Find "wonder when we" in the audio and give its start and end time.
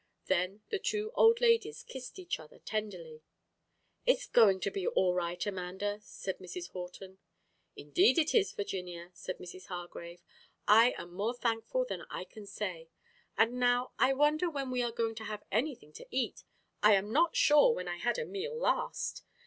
14.13-14.81